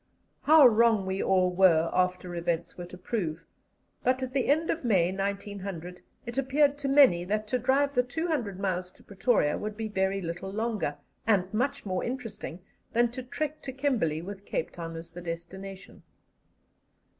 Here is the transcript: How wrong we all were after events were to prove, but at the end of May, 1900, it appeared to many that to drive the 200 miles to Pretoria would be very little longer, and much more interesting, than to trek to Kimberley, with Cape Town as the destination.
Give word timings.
How 0.41 0.65
wrong 0.65 1.05
we 1.05 1.21
all 1.21 1.53
were 1.53 1.91
after 1.93 2.33
events 2.33 2.75
were 2.75 2.87
to 2.87 2.97
prove, 2.97 3.45
but 4.01 4.23
at 4.23 4.33
the 4.33 4.47
end 4.47 4.71
of 4.71 4.83
May, 4.83 5.15
1900, 5.15 6.01
it 6.25 6.39
appeared 6.39 6.79
to 6.79 6.87
many 6.87 7.23
that 7.25 7.47
to 7.49 7.59
drive 7.59 7.93
the 7.93 8.01
200 8.01 8.59
miles 8.59 8.89
to 8.93 9.03
Pretoria 9.03 9.59
would 9.59 9.77
be 9.77 9.87
very 9.89 10.19
little 10.19 10.51
longer, 10.51 10.97
and 11.27 11.53
much 11.53 11.85
more 11.85 12.03
interesting, 12.03 12.61
than 12.93 13.11
to 13.11 13.21
trek 13.21 13.61
to 13.61 13.71
Kimberley, 13.71 14.23
with 14.23 14.43
Cape 14.43 14.71
Town 14.71 14.95
as 14.95 15.11
the 15.11 15.21
destination. 15.21 16.01